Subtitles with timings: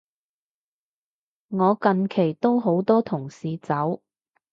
[1.49, 4.01] 我近期都好多同事走